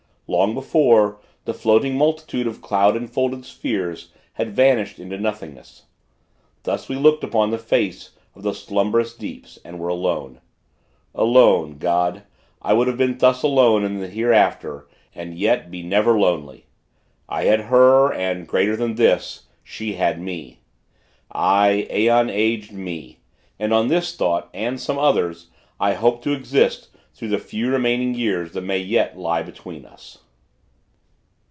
[0.33, 5.87] Long before, the floating multitude of cloud enfolded spheres had vanished into nothingness.
[6.63, 10.39] Thus, we looked upon the face of the slumberous deeps, and were alone.
[11.13, 12.23] Alone, God,
[12.61, 16.65] I would be thus alone in the hereafter, and yet be never lonely!
[17.27, 20.61] I had her, and, greater than this, she had me.
[21.33, 23.19] Aye, aeon aged me;
[23.59, 28.15] and on this thought, and some others, I hope to exist through the few remaining
[28.15, 30.19] years that may yet lie between us.